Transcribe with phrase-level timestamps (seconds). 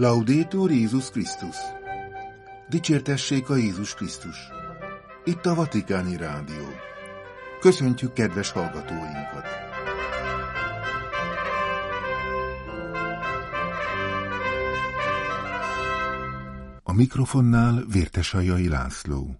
[0.00, 1.56] Laudétur Jézus Krisztus!
[2.68, 4.36] Dicsértessék a Jézus Krisztus!
[5.24, 6.66] Itt a Vatikáni Rádió.
[7.60, 9.46] Köszöntjük kedves hallgatóinkat!
[16.82, 19.36] A mikrofonnál Vértesajai László.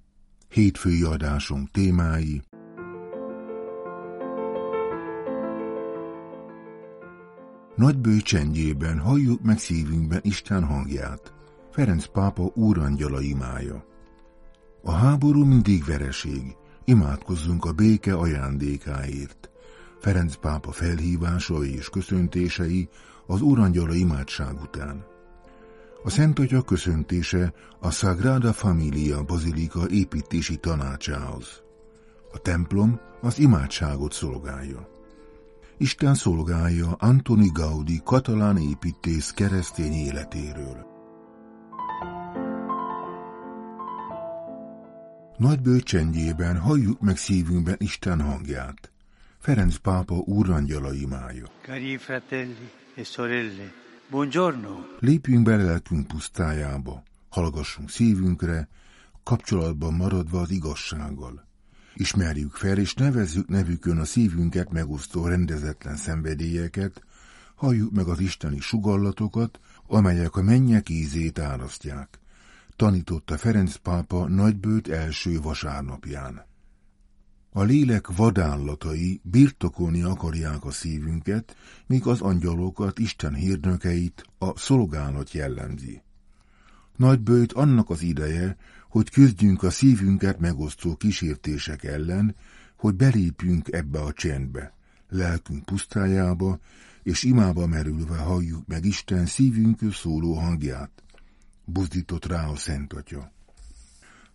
[0.49, 2.43] Hétfői adásunk témái
[7.79, 11.33] Nagybőj csendjében halljuk meg szívünkben Isten hangját,
[11.71, 13.85] Ferenc pápa úrangyala imája.
[14.83, 19.51] A háború mindig vereség, imádkozzunk a béke ajándékáért.
[20.01, 22.89] Ferenc pápa felhívásai és köszöntései
[23.27, 25.05] az úrangyala imádság után.
[26.03, 31.63] A Szent Atya köszöntése a Sagrada Familia Bazilika építési tanácsához.
[32.33, 34.98] A templom az imádságot szolgálja.
[35.81, 40.87] Isten szolgálja Antoni Gaudi katalán építész keresztény életéről.
[45.37, 48.93] Nagy csendjében halljuk meg szívünkben Isten hangját.
[49.39, 51.47] Ferenc pápa úrangyala imája.
[51.63, 53.73] Cari fratelli e sorelle,
[54.11, 54.77] buongiorno.
[54.99, 58.69] Lépjünk bele lelkünk pusztájába, hallgassunk szívünkre,
[59.23, 61.48] kapcsolatban maradva az igazsággal.
[62.01, 67.03] Ismerjük fel és nevezzük nevükön a szívünket megosztó rendezetlen szenvedélyeket,
[67.55, 72.19] halljuk meg az isteni sugallatokat, amelyek a mennyek ízét árasztják,
[72.77, 76.47] tanította Ferenc pápa nagybőt első vasárnapján.
[77.51, 86.03] A lélek vadállatai birtokolni akarják a szívünket, míg az angyalokat, Isten hírnökeit a szolgálat jellemzi.
[86.97, 88.57] Nagybőjt annak az ideje,
[88.89, 92.37] hogy küzdjünk a szívünket megosztó kísértések ellen,
[92.77, 94.73] hogy belépjünk ebbe a csendbe,
[95.09, 96.59] lelkünk pusztájába,
[97.03, 100.91] és imába merülve halljuk meg Isten szívünkről szóló hangját.
[101.65, 103.33] Buzdított rá a Szent Atya.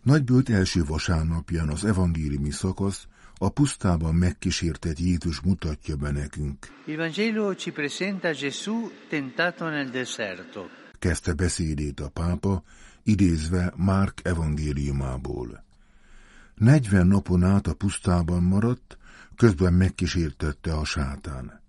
[0.02, 3.06] Nagybőlt első vasárnapján az evangéliumi szakasz
[3.38, 6.66] a pusztában megkísértett Jézus mutatja be nekünk.
[6.86, 10.60] Il Vangelo ci presenta Gesù tentato nel deserto.
[10.98, 12.62] Kezdte beszédét a pápa,
[13.04, 15.64] idézve Márk evangéliumából.
[16.54, 18.98] Negyven napon át a pusztában maradt,
[19.36, 21.62] közben megkísértette a sátán.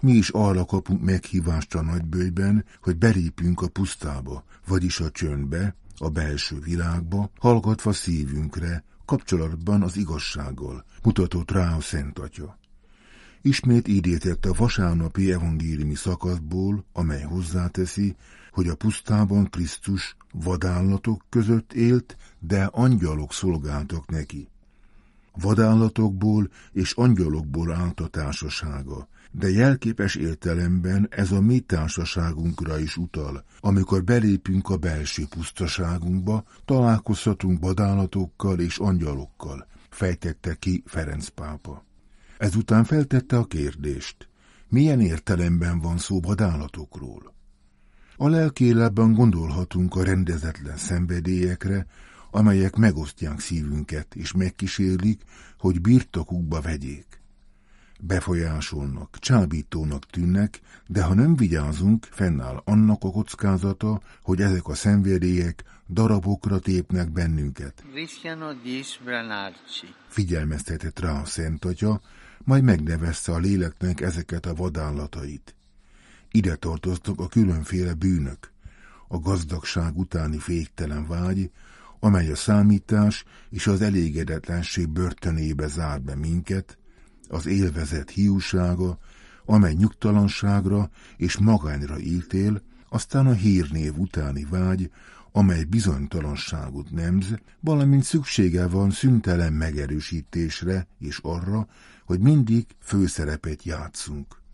[0.00, 6.08] Mi is arra kapunk meghívást a nagybőjben, hogy belépjünk a pusztába, vagyis a csöndbe, a
[6.08, 12.58] belső világba, hallgatva szívünkre, kapcsolatban az igazsággal, mutatott rá a Szent Atya.
[13.42, 18.16] Ismét idétett a vasárnapi evangéliumi szakaszból, amely hozzáteszi,
[18.56, 24.48] hogy a pusztában Krisztus vadállatok között élt, de angyalok szolgáltak neki.
[25.40, 33.44] Vadállatokból és angyalokból állt a társasága, de jelképes értelemben ez a mi társaságunkra is utal.
[33.60, 41.84] Amikor belépünk a belső pusztaságunkba, találkozhatunk vadállatokkal és angyalokkal, fejtette ki Ferenc pápa.
[42.38, 44.28] Ezután feltette a kérdést,
[44.68, 47.34] milyen értelemben van szó vadállatokról.
[48.16, 51.86] A lelkéletben gondolhatunk a rendezetlen szenvedélyekre,
[52.30, 55.22] amelyek megosztják szívünket, és megkísérlik,
[55.58, 57.20] hogy birtokukba vegyék.
[58.00, 65.64] Befolyásolnak, csábítónak tűnnek, de ha nem vigyázunk, fennáll annak a kockázata, hogy ezek a szenvedélyek
[65.88, 67.84] darabokra tépnek bennünket.
[70.08, 72.00] Figyelmeztetett rá a Szent Atya,
[72.44, 75.54] majd megnevezte a léleknek ezeket a vadállatait.
[76.36, 78.52] Ide tartoztak a különféle bűnök,
[79.08, 81.50] a gazdagság utáni féktelen vágy,
[82.00, 86.78] amely a számítás és az elégedetlenség börtönébe zár be minket,
[87.28, 88.98] az élvezet hiúsága,
[89.44, 94.90] amely nyugtalanságra és magányra ítél, aztán a hírnév utáni vágy,
[95.32, 101.68] amely bizonytalanságot nemz, valamint szüksége van szüntelen megerősítésre és arra,
[102.04, 104.44] hogy mindig főszerepet játszunk.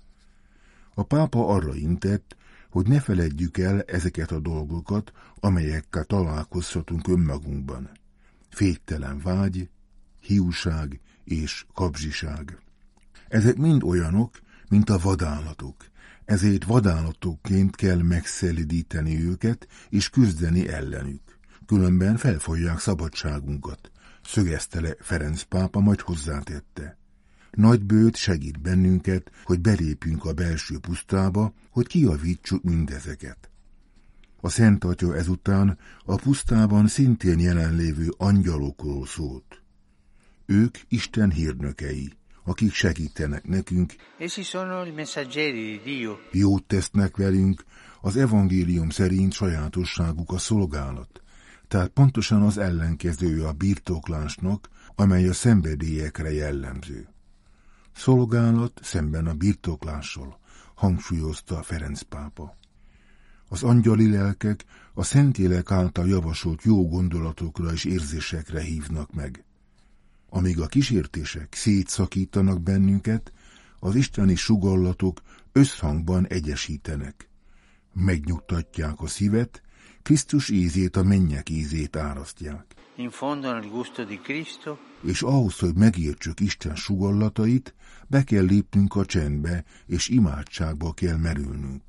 [0.94, 2.36] A pápa arra intett,
[2.70, 7.90] hogy ne feledjük el ezeket a dolgokat, amelyekkel találkozhatunk önmagunkban.
[8.50, 9.68] Féktelen vágy,
[10.20, 12.58] hiúság és kapzsiság.
[13.28, 15.76] Ezek mind olyanok, mint a vadállatok,
[16.24, 21.38] ezért vadállatokként kell megszelidíteni őket és küzdeni ellenük.
[21.66, 23.90] Különben felfolyják szabadságunkat,
[24.24, 27.01] szögezte le Ferenc pápa, majd hozzátette.
[27.56, 33.50] Nagy bőt segít bennünket, hogy belépjünk a belső pusztába, hogy kiavítsuk mindezeket.
[34.40, 39.62] A Szent Atya ezután a pusztában szintén jelenlévő angyalokról szólt.
[40.46, 42.12] Ők Isten hírnökei,
[42.44, 43.94] akik segítenek nekünk,
[46.30, 47.64] jót tesznek velünk,
[48.00, 51.22] az evangélium szerint sajátosságuk a szolgálat.
[51.68, 57.11] Tehát pontosan az ellenkezője a birtoklásnak, amely a szenvedélyekre jellemző.
[57.94, 60.38] Szolgálat szemben a birtoklással,
[60.74, 62.56] hangsúlyozta Ferenc pápa.
[63.48, 69.44] Az angyali lelkek a Szentlélek által javasolt jó gondolatokra és érzésekre hívnak meg.
[70.28, 73.32] Amíg a kísértések szétszakítanak bennünket,
[73.78, 75.20] az isteni sugallatok
[75.52, 77.28] összhangban egyesítenek.
[77.92, 79.62] Megnyugtatják a szívet,
[80.02, 82.74] Krisztus ízét a mennyek ízét árasztják.
[85.02, 87.74] És ahhoz, hogy megértsük Isten sugallatait,
[88.08, 91.82] be kell lépnünk a csendbe, és imádságba kell merülnünk.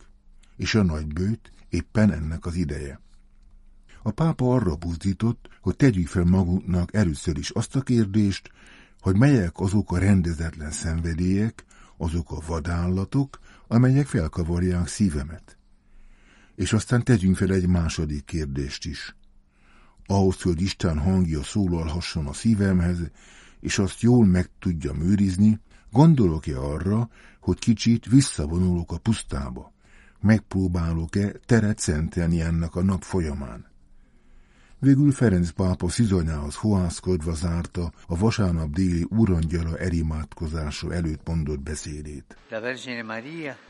[0.57, 3.01] És a nagybőt éppen ennek az ideje.
[4.03, 8.51] A pápa arra buzdított, hogy tegyük fel magunknak először is azt a kérdést,
[8.99, 11.65] hogy melyek azok a rendezetlen szenvedélyek,
[11.97, 15.57] azok a vadállatok, amelyek felkavarják szívemet.
[16.55, 19.15] És aztán tegyünk fel egy második kérdést is.
[20.05, 22.97] Ahhoz, hogy Isten hangja szólalhasson a szívemhez,
[23.59, 25.59] és azt jól meg tudjam őrizni,
[25.91, 27.09] gondolok-e arra,
[27.39, 29.73] hogy kicsit visszavonulok a pusztába?
[30.19, 33.71] Megpróbálok-e teret szentelni ennek a nap folyamán?
[34.79, 42.37] Végül Ferenc pápa szizonyához fohászkodva zárta a vasárnap déli urangyala erimádkozása előtt mondott beszédét.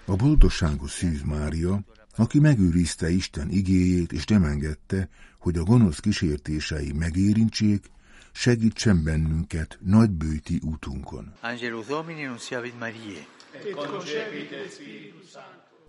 [0.05, 1.83] A boldogságos Szűz Mária,
[2.15, 7.91] aki megőrizte Isten igéjét és nem engedte, hogy a gonosz kísértései megérintsék,
[8.31, 11.33] segítsen bennünket nagybőti útunkon.
[11.41, 13.25] Angelus Domini nunciavit Mariae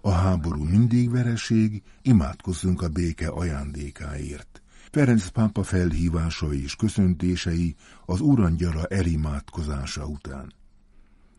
[0.01, 4.63] A háború mindig vereség, imádkozzunk a béke ajándékáért.
[4.91, 7.75] Ferenc pápa felhívásai és köszöntései
[8.07, 10.53] az urangyala elimádkozása után.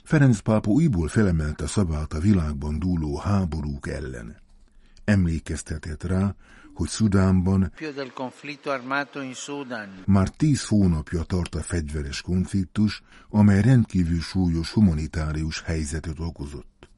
[0.04, 4.44] Ferenc pápa újból felemelte szavát a világban dúló háborúk ellen.
[5.06, 6.36] Emlékeztetett rá,
[6.74, 7.72] hogy Szudánban
[10.06, 16.90] már tíz hónapja tart a fegyveres konfliktus, amely rendkívül súlyos humanitárius helyzetet okozott.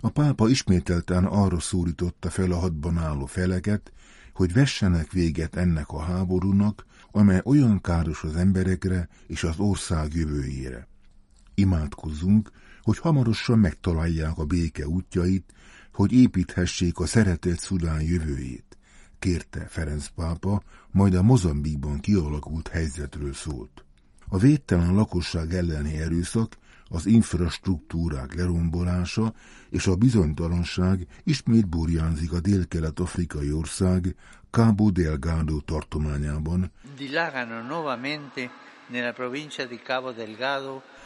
[0.00, 3.92] A pápa ismételten arra szólította fel a hadban álló feleket,
[4.32, 10.88] hogy vessenek véget ennek a háborúnak, amely olyan káros az emberekre és az ország jövőjére.
[11.54, 12.50] Imádkozzunk,
[12.82, 15.52] hogy hamarosan megtalálják a béke útjait,
[15.94, 18.78] hogy építhessék a szeretett Szudán jövőjét,
[19.18, 23.84] kérte Ferenc pápa, majd a Mozambikban kialakult helyzetről szólt.
[24.28, 26.56] A védtelen lakosság elleni erőszak,
[26.88, 29.34] az infrastruktúrák lerombolása
[29.70, 34.14] és a bizonytalanság ismét burjánzik a délkelet-afrikai ország
[34.54, 36.70] Cabo Delgado tartományában,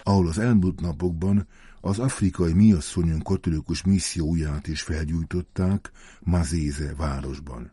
[0.03, 1.47] ahol az elmúlt napokban
[1.81, 5.91] az afrikai miasszonyon katolikus misszióját is felgyújtották
[6.21, 7.73] Mazéze városban.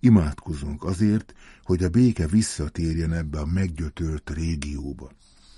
[0.00, 5.10] Imádkozunk azért, hogy a béke visszatérjen ebbe a meggyötört régióba.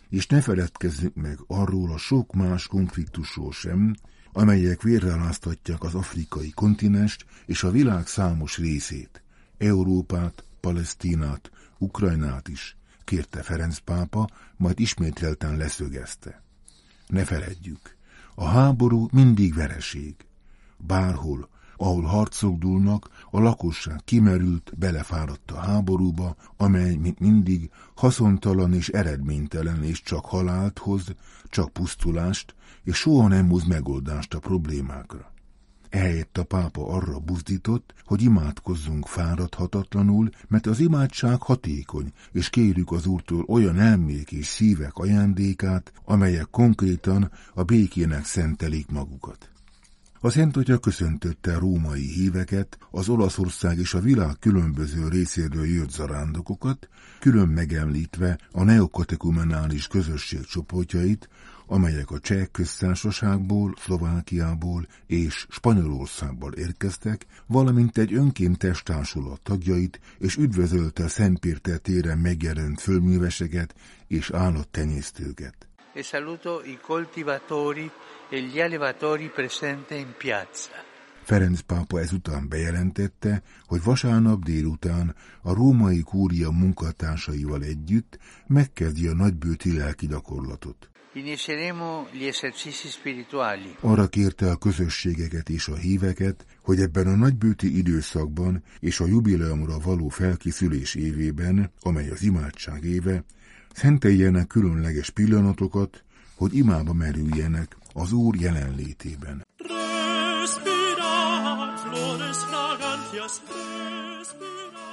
[0.09, 3.95] És ne feledkezzünk meg arról a sok más konfliktusról sem,
[4.33, 9.23] amelyek vérreláztatják az afrikai kontinest és a világ számos részét,
[9.61, 16.43] Európát, Palesztinát, Ukrajnát is, kérte Ferenc pápa, majd ismételten leszögezte.
[17.07, 17.97] Ne feledjük,
[18.35, 20.15] a háború mindig vereség.
[20.77, 28.89] Bárhol, ahol harcok dúlnak, a lakosság kimerült, belefáradt a háborúba, amely, mint mindig, haszontalan és
[28.89, 31.15] eredménytelen, és csak halált hoz,
[31.49, 35.33] csak pusztulást, és soha nem hoz megoldást a problémákra.
[35.91, 43.07] Ehelyett a pápa arra buzdított, hogy imádkozzunk fáradhatatlanul, mert az imádság hatékony, és kérjük az
[43.07, 49.51] Úrtól olyan elmék és szívek ajándékát, amelyek konkrétan a békének szentelik magukat.
[50.23, 56.89] A Szent Atya köszöntötte római híveket, az Olaszország és a világ különböző részéről jött zarándokokat,
[57.21, 61.29] külön megemlítve a neokatekumenális közösség csoportjait,
[61.71, 71.05] amelyek a Cseh köztársaságból, Szlovákiából és Spanyolországból érkeztek, valamint egy önkéntes társulat tagjait, és üdvözölte
[71.05, 73.75] a Szentpérter téren megjelent fölműveseket
[74.07, 75.55] és állattenyésztőket.
[75.95, 77.91] e saluto i coltivatori
[78.31, 80.71] e gli allevatori presenti in piazza.
[81.23, 89.77] Ferenc pápa ezután bejelentette, hogy vasárnap délután a római kúria munkatársaival együtt megkezdi a nagybőti
[89.77, 90.91] lelki gyakorlatot.
[93.81, 99.79] Arra kérte a közösségeket és a híveket, hogy ebben a nagybőti időszakban és a jubileumra
[99.79, 103.25] való felkészülés évében, amely az imádság éve,
[103.73, 109.47] szenteljenek különleges pillanatokat, hogy imába merüljenek az Úr jelenlétében.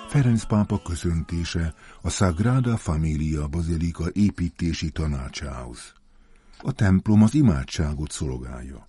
[0.07, 5.95] Ferenc pápa köszöntése a Sagrada Familia Bazilika építési tanácsához.
[6.61, 8.85] A templom az imádságot szolgálja.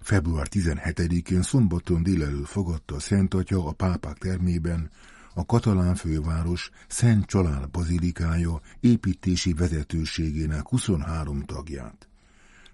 [0.00, 4.90] Február 17-én szombaton délelőtt fogadta a Szent Atya a pápák termében
[5.34, 12.08] a katalán főváros Szent Család bazilikája építési vezetőségének 23 tagját.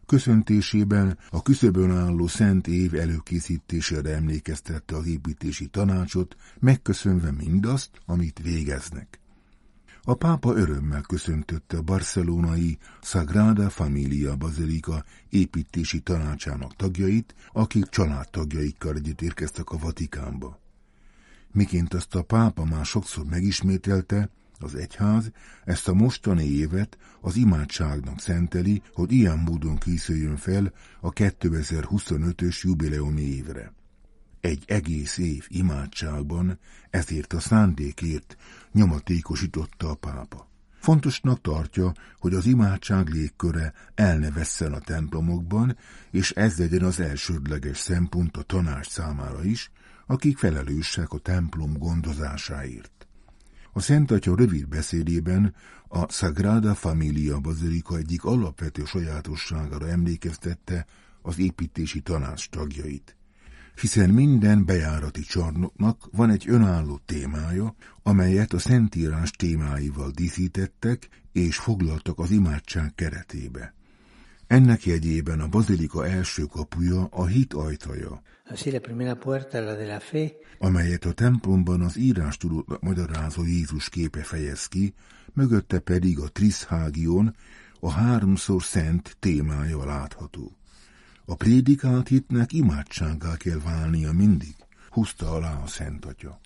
[0.06, 9.18] Köszöntésében a küszöbön álló Szent Év előkészítésére emlékeztette az építési tanácsot, megköszönve mindazt, amit végeznek.
[10.06, 19.22] A pápa örömmel köszöntötte a barcelonai Sagrada Familia Bazilika építési tanácsának tagjait, akik családtagjaikkal együtt
[19.22, 20.60] érkeztek a Vatikánba.
[21.52, 25.30] Miként azt a pápa már sokszor megismételte, az egyház
[25.64, 33.22] ezt a mostani évet az imádságnak szenteli, hogy ilyen módon készüljön fel a 2025-ös jubileumi
[33.22, 33.72] évre.
[34.44, 36.58] Egy egész év imádságban
[36.90, 38.36] ezért a szándékért
[38.72, 40.48] nyomatékosította a pápa.
[40.80, 45.76] Fontosnak tartja, hogy az imádság légköre el ne vesszen a templomokban,
[46.10, 49.70] és ez legyen az elsődleges szempont a tanács számára is,
[50.06, 53.06] akik felelősek a templom gondozásáért.
[53.72, 55.54] A Szent Atya rövid beszédében
[55.88, 60.86] a Sagrada Familia Bazilika egyik alapvető sajátosságára emlékeztette
[61.22, 63.16] az építési tanács tagjait
[63.80, 72.18] hiszen minden bejárati csarnoknak van egy önálló témája, amelyet a Szentírás témáival díszítettek és foglaltak
[72.18, 73.74] az imádság keretébe.
[74.46, 78.22] Ennek jegyében a bazilika első kapuja a hit ajtaja,
[80.58, 84.94] amelyet a templomban az írás tudott magyarázó Jézus képe fejez ki,
[85.32, 87.36] mögötte pedig a Trishágion,
[87.80, 90.56] a háromszor szent témája látható.
[91.26, 94.54] A prédikált hitnek imádságá kell válnia mindig,
[94.90, 96.40] húzta alá a Szent Atya.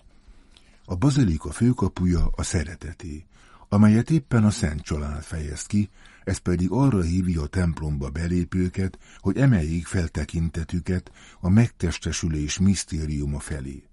[0.85, 3.25] A bazilika főkapuja a szereteté,
[3.69, 5.89] amelyet éppen a Szent Család fejez ki,
[6.23, 13.83] ez pedig arra hívja a templomba belépőket, hogy emeljék fel tekintetüket a megtestesülés misztériuma felé.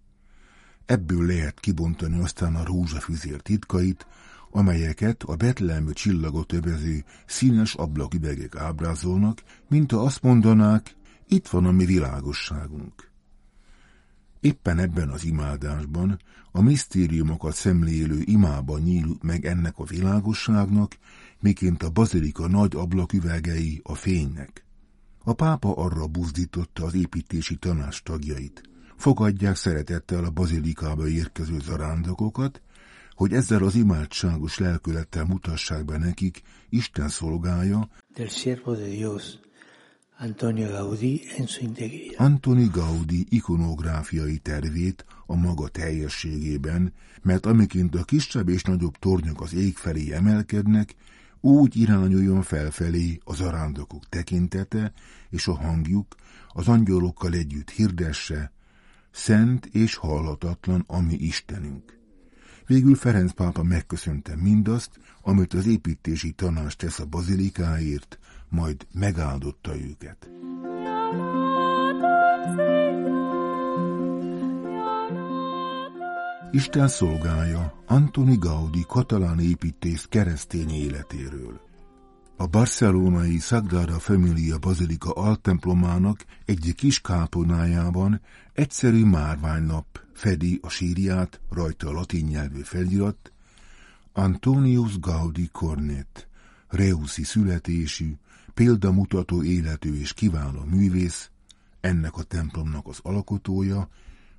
[0.84, 4.06] Ebből lehet kibontani aztán a rózsafüzér titkait,
[4.50, 10.94] amelyeket a betlelmű csillagot övező színes ablaküvegek ábrázolnak, mint ha azt mondanák,
[11.28, 13.10] itt van a mi világosságunk.
[14.40, 16.18] Éppen ebben az imádásban
[16.52, 20.96] a misztériumokat szemlélő imában nyíl meg ennek a világosságnak,
[21.40, 24.64] miként a bazilika nagy ablaküvegei a fénynek.
[25.24, 28.62] A pápa arra buzdította az építési tanács tagjait.
[28.96, 32.62] Fogadják szeretettel a bazilikába érkező zarándokokat,
[33.16, 39.24] hogy ezzel az imádságos lelkülettel mutassák be nekik Isten szolgája, del siervo de Dios,
[40.18, 42.14] Antonio Gaudí en su integridad.
[42.18, 46.92] Antoni Gaudi ikonográfiai tervét a maga teljességében,
[47.22, 50.94] mert amiként a kisebb és nagyobb tornyok az ég felé emelkednek,
[51.40, 54.92] úgy irányuljon felfelé az arándokok tekintete
[55.30, 56.14] és a hangjuk
[56.48, 58.52] az angyalokkal együtt hirdesse,
[59.10, 61.95] szent és halhatatlan a mi Istenünk.
[62.66, 64.90] Végül Ferenc pápa megköszönte mindazt,
[65.22, 68.18] amit az építési tanács tesz a bazilikáért,
[68.48, 70.30] majd megáldotta őket.
[76.50, 81.65] Isten szolgája Antoni Gaudi katalán építész keresztény életéről.
[82.38, 88.20] A barcelonai Sagrada Familia Bazilika altemplomának egyik kis kápolnájában
[88.52, 93.32] egyszerű márványlap fedi a sírját, rajta a latin nyelvű felirat,
[94.12, 96.28] Antonius Gaudi Cornet,
[96.68, 98.12] Reuszi születésű,
[98.54, 101.30] példamutató életű és kiváló művész,
[101.80, 103.88] ennek a templomnak az alkotója,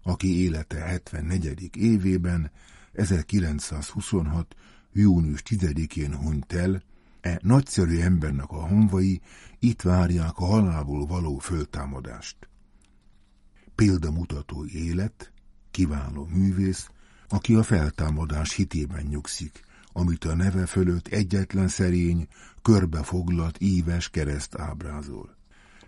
[0.03, 1.69] aki élete 74.
[1.75, 2.51] évében,
[2.93, 4.55] 1926.
[4.93, 6.83] június 10-én hunyt el,
[7.21, 9.21] e nagyszerű embernek a honvai
[9.59, 12.37] itt várják a halálból való föltámadást.
[13.75, 15.31] Példamutató élet,
[15.71, 16.89] kiváló művész,
[17.29, 22.27] aki a feltámadás hitében nyugszik, amit a neve fölött egyetlen szerény,
[22.61, 25.35] körbefoglalt íves kereszt ábrázol.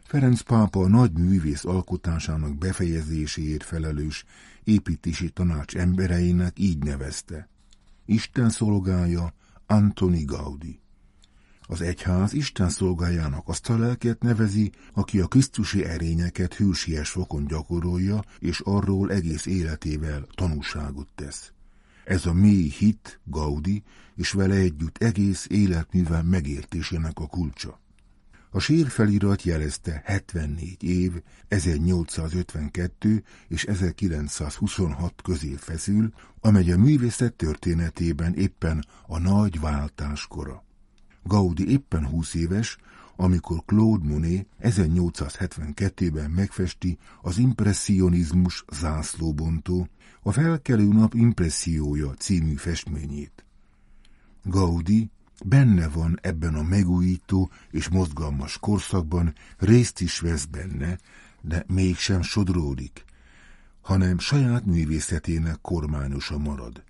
[0.04, 4.26] Ferenc pápa a nagy művész alkotásának befejezéséért felelős
[4.64, 7.50] építési tanács embereinek így nevezte.
[8.06, 9.34] Isten szolgája
[9.66, 10.80] Antoni Gaudi.
[11.72, 18.24] Az egyház Isten szolgájának azt a lelket nevezi, aki a Krisztusi erényeket hűsies fokon gyakorolja,
[18.40, 21.52] és arról egész életével tanúságot tesz.
[22.06, 23.84] Ez a mély hit, Gaudi,
[24.16, 27.80] és vele együtt egész életművel megértésének a kulcsa.
[28.50, 31.12] A sírfelirat jelezte 74 év,
[31.48, 40.68] 1852 és 1926 közé feszül, amely a művészet történetében éppen a nagy váltás kora.
[41.30, 42.78] Gaudi éppen 20 éves,
[43.16, 49.88] amikor Claude Monet 1872-ben megfesti az impressionizmus zászlóbontó,
[50.22, 53.46] a felkelő nap impressziója című festményét.
[54.44, 55.10] Gaudi
[55.46, 60.98] benne van ebben a megújító és mozgalmas korszakban, részt is vesz benne,
[61.42, 63.04] de mégsem sodródik,
[63.82, 66.84] hanem saját művészetének kormányosa marad.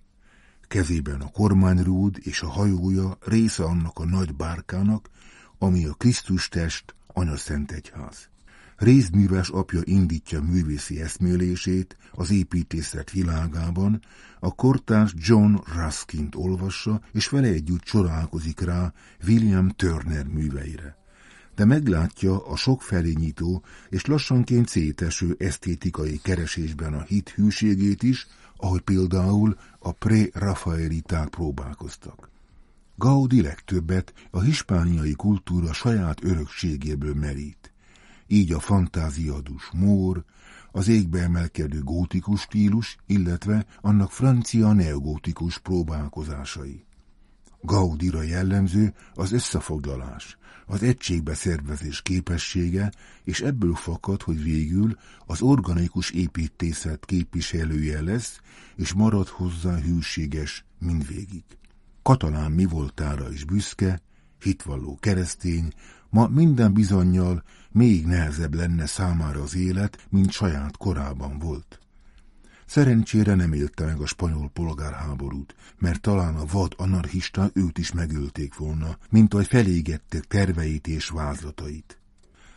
[0.70, 5.10] Kezében a kormányrúd és a hajója része annak a nagy bárkának,
[5.58, 8.30] ami a Krisztus test, Anya Szent Egyház.
[8.76, 14.02] Részműves apja indítja művészi eszmélését az építészet világában,
[14.40, 18.94] a kortárs John Ruskint olvassa, és vele együtt csodálkozik rá
[19.28, 20.98] William Turner műveire.
[21.56, 28.28] De meglátja a sokfelé nyitó és lassanként széteső esztétikai keresésben a hit hűségét is,
[28.60, 32.30] ahogy például a pré-rafaeliták próbálkoztak.
[32.96, 37.74] Gaudi legtöbbet a hispániai kultúra saját örökségéből merít.
[38.28, 40.24] Így a fantáziadus mór,
[40.72, 46.86] az égbe emelkedő gótikus stílus, illetve annak francia neogótikus próbálkozásai.
[47.62, 52.92] Gaudira jellemző az összefoglalás, az egységbe szervezés képessége,
[53.24, 58.40] és ebből fakad, hogy végül az organikus építészet képviselője lesz,
[58.76, 61.44] és marad hozzá hűséges mindvégig.
[62.02, 64.02] Katalán mi voltára is büszke,
[64.40, 65.74] hitvalló keresztény,
[66.10, 71.80] ma minden bizonyal még nehezebb lenne számára az élet, mint saját korában volt.
[72.70, 78.56] Szerencsére nem élte meg a spanyol polgárháborút, mert talán a vad anarchista őt is megölték
[78.56, 82.00] volna, mint ahogy felégették terveit és vázlatait.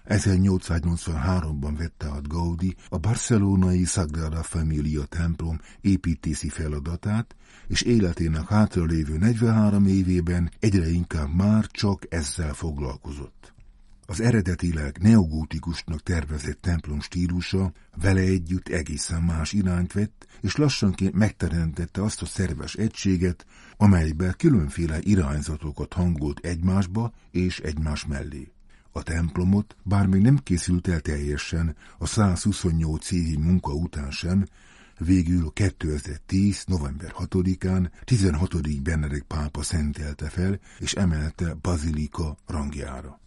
[0.09, 9.87] 1883-ban vette át Gaudi a barcelonai Sagrada Familia templom építési feladatát, és életének hátralévő 43
[9.87, 13.55] évében egyre inkább már csak ezzel foglalkozott.
[14.13, 22.03] Az eredetileg neogótikusnak tervezett templom stílusa vele együtt egészen más irányt vett, és lassanként megteremtette
[22.03, 23.47] azt a szerves egységet,
[23.77, 28.53] amelybe különféle irányzatokat hangolt egymásba és egymás mellé.
[28.91, 34.47] A templomot, bár még nem készült el teljesen, a 128 évi munka után sem,
[34.99, 36.65] végül 2010.
[36.67, 38.83] november 6-án 16.
[38.83, 43.21] Benedek pápa szentelte fel, és emelte bazilika rangjára.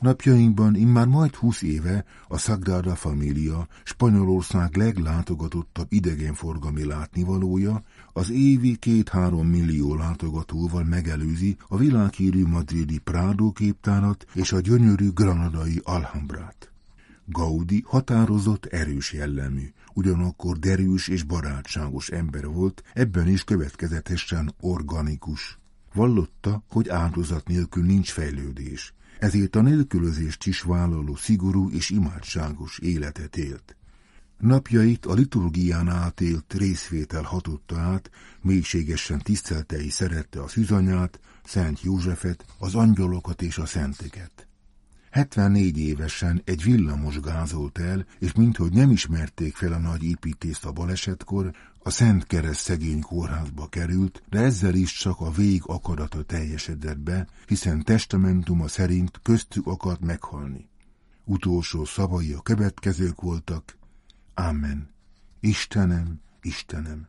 [0.00, 7.82] Napjainkban immár majd húsz éve a Sagrada Familia Spanyolország leglátogatottabb idegenforgalmi látnivalója,
[8.12, 15.80] az évi két-három millió látogatóval megelőzi a világhírű madridi Prado képtárat és a gyönyörű granadai
[15.84, 16.72] Alhambrát.
[17.24, 25.58] Gaudi határozott, erős jellemű, ugyanakkor derűs és barátságos ember volt, ebben is következetesen organikus.
[25.94, 33.36] Vallotta, hogy áldozat nélkül nincs fejlődés, ezért a nélkülözést is vállaló szigorú és imádságos életet
[33.36, 33.76] élt.
[34.38, 38.10] Napjait a liturgián átélt részvétel hatotta át,
[38.42, 44.47] mélységesen tisztelte szerette a szűzanyát, Szent Józsefet, az angyalokat és a szenteket.
[45.18, 50.72] 74 évesen egy villamos gázolt el, és minthogy nem ismerték fel a nagy építést a
[50.72, 56.98] balesetkor, a Szent Kereszt szegény kórházba került, de ezzel is csak a vég akarata teljesedett
[56.98, 60.68] be, hiszen testamentuma szerint köztük akart meghalni.
[61.24, 63.76] Utolsó szavai a következők voltak,
[64.34, 64.90] Amen.
[65.40, 67.08] Istenem, Istenem.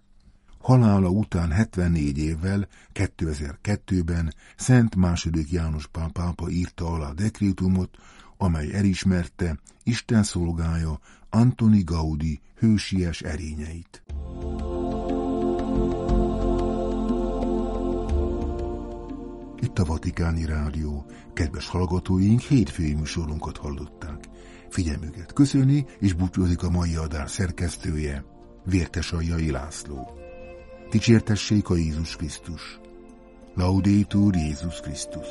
[0.69, 7.97] Halála után 74 évvel, 2002-ben Szent második János Pál pápa írta alá a dekrétumot,
[8.37, 14.03] amely elismerte Isten szolgája Antoni Gaudi hősies erényeit.
[19.59, 21.05] Itt a Vatikáni Rádió.
[21.33, 24.23] Kedves hallgatóink, hétfői műsorunkat hallották.
[24.69, 28.23] Figyelmüket köszöni, és búcsúzik a mai adás szerkesztője,
[28.65, 30.18] Vértes Aljai László.
[30.91, 32.79] Dicsértessék a Jézus Krisztus.
[33.55, 35.27] Laudétur Jézus Krisztus.